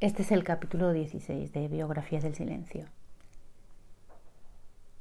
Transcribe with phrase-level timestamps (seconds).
[0.00, 2.84] Este es el capítulo 16 de Biografías del Silencio.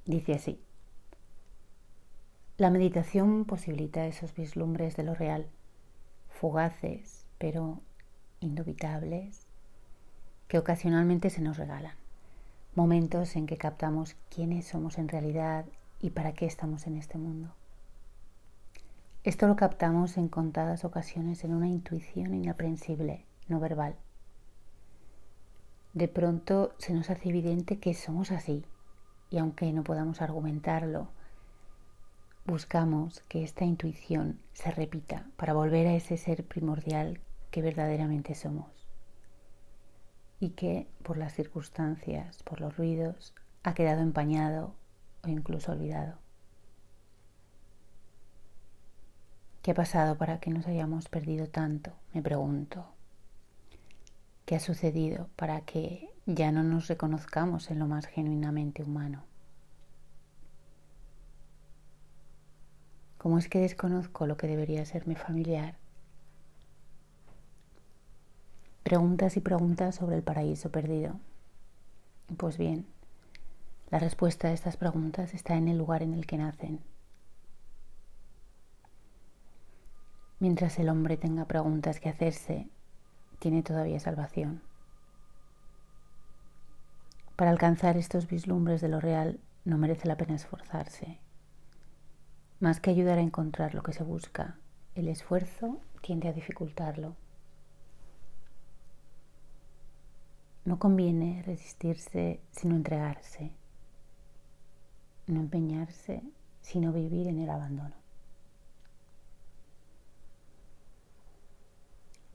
[0.05, 0.59] Dice así.
[2.57, 5.45] La meditación posibilita esos vislumbres de lo real,
[6.29, 7.79] fugaces pero
[8.39, 9.45] indubitables,
[10.47, 11.93] que ocasionalmente se nos regalan.
[12.73, 15.65] Momentos en que captamos quiénes somos en realidad
[16.01, 17.53] y para qué estamos en este mundo.
[19.23, 23.95] Esto lo captamos en contadas ocasiones en una intuición inaprensible, no verbal
[25.97, 28.63] de pronto se nos hace evidente que somos así
[29.31, 31.07] y aunque no podamos argumentarlo,
[32.45, 38.69] buscamos que esta intuición se repita para volver a ese ser primordial que verdaderamente somos
[40.39, 44.75] y que por las circunstancias, por los ruidos, ha quedado empañado
[45.23, 46.19] o incluso olvidado.
[49.63, 51.91] ¿Qué ha pasado para que nos hayamos perdido tanto?
[52.13, 52.85] Me pregunto
[54.47, 59.25] qué ha sucedido para que ya no nos reconozcamos en lo más genuinamente humano.
[63.17, 65.75] ¿Cómo es que desconozco lo que debería serme familiar?
[68.83, 71.19] Preguntas y preguntas sobre el paraíso perdido.
[72.37, 72.87] Pues bien,
[73.89, 76.79] la respuesta a estas preguntas está en el lugar en el que nacen.
[80.39, 82.69] Mientras el hombre tenga preguntas que hacerse,
[83.39, 84.61] tiene todavía salvación.
[87.35, 91.19] Para alcanzar estos vislumbres de lo real no merece la pena esforzarse.
[92.59, 94.55] Más que ayudar a encontrar lo que se busca,
[94.95, 97.15] el esfuerzo tiende a dificultarlo.
[100.65, 103.51] No conviene resistirse sino entregarse,
[105.27, 106.23] no empeñarse
[106.61, 108.06] sino vivir en el abandono.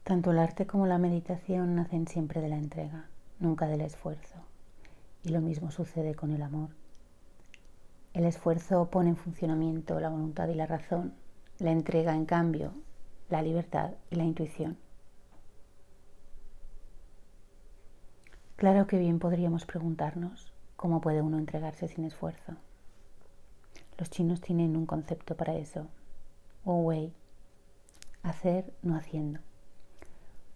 [0.05, 3.07] Tanto el arte como la meditación nacen siempre de la entrega,
[3.39, 4.37] nunca del esfuerzo.
[5.23, 6.71] Y lo mismo sucede con el amor.
[8.13, 11.15] El esfuerzo pone en funcionamiento la voluntad y la razón,
[11.59, 12.73] la entrega, en cambio,
[13.31, 14.77] la libertad y la intuición.
[18.57, 22.57] Claro que bien podríamos preguntarnos cómo puede uno entregarse sin esfuerzo.
[23.99, 25.87] Los chinos tienen un concepto para eso,
[26.65, 27.13] Wu Wei,
[28.23, 29.41] hacer no haciendo.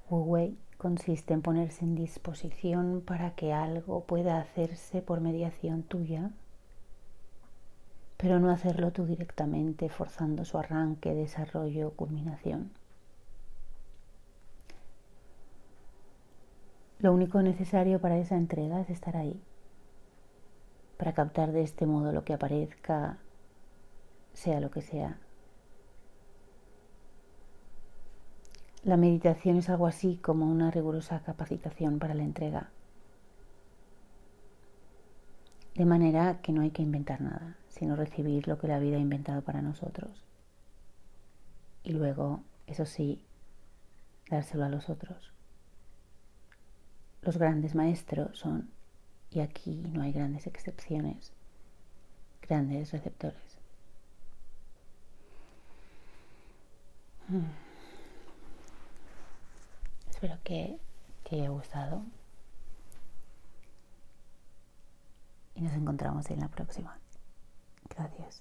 [0.09, 6.31] Wu consiste en ponerse en disposición para que algo pueda hacerse por mediación tuya,
[8.17, 12.71] pero no hacerlo tú directamente, forzando su arranque, desarrollo culminación.
[16.99, 19.43] Lo único necesario para esa entrega es estar ahí,
[20.99, 23.19] para captar de este modo lo que aparezca,
[24.33, 25.19] sea lo que sea,
[28.87, 32.71] La meditación es algo así como una rigurosa capacitación para la entrega.
[35.75, 39.01] De manera que no hay que inventar nada, sino recibir lo que la vida ha
[39.01, 40.23] inventado para nosotros.
[41.83, 43.21] Y luego, eso sí,
[44.31, 45.33] dárselo a los otros.
[47.23, 48.71] Los grandes maestros son,
[49.33, 51.33] y aquí no hay grandes excepciones,
[52.41, 53.59] grandes receptores.
[57.27, 57.66] Hmm.
[60.17, 60.79] Espero que
[61.29, 62.03] te haya gustado.
[65.55, 66.99] Y nos encontramos en la próxima.
[67.91, 68.41] Gracias.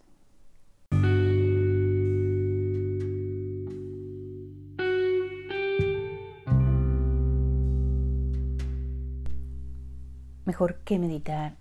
[10.45, 11.57] Mejor que meditar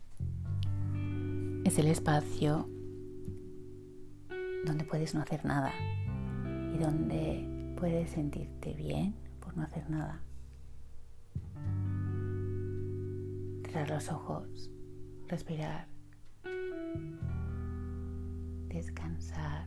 [1.64, 2.68] es el espacio
[4.64, 5.72] donde puedes no hacer nada
[6.72, 10.20] y donde puedes sentirte bien no hacer nada.
[13.64, 14.70] Cerrar los ojos,
[15.28, 15.88] respirar,
[18.68, 19.66] descansar,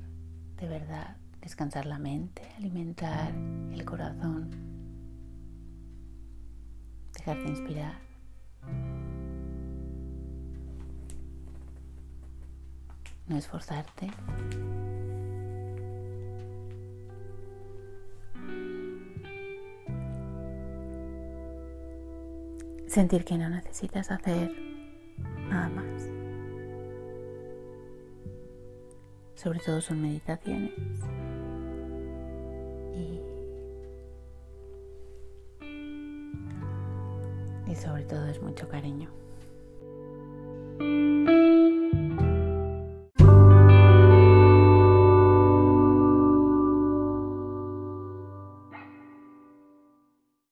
[0.57, 3.33] de verdad, descansar la mente, alimentar
[3.71, 4.49] el corazón,
[7.13, 7.99] dejarte inspirar.
[13.27, 14.09] No esforzarte,
[22.87, 24.51] Sentir que no necesitas hacer
[25.49, 26.09] nada más.
[29.35, 30.71] Sobre todo son meditaciones.
[32.95, 33.21] Y,
[37.69, 39.26] y sobre todo es mucho cariño.